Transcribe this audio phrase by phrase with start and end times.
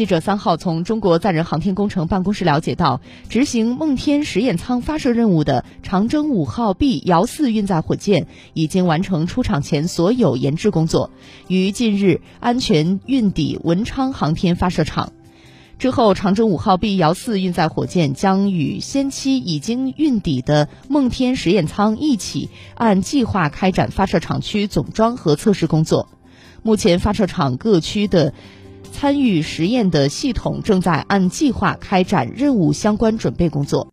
[0.00, 11.10] 记者三号从中国载人航天工程办公室了解到，执行梦天实验舱发射任务的长征五号 B 遥四运载火箭已经完成出厂前所有研制工作，
[11.48, 15.12] 于近日安全运抵文昌航天发射场。
[15.78, 26.08] 之后，长征五号 B 遥四运载火箭将与先期已经运抵的梦天实验舱一起，按计划开展发射场区总装和测试工作。
[26.62, 28.32] 目前，发射场各区的。
[28.92, 33.88] 参与实验的系统正在按计划开展任务相关准备工作。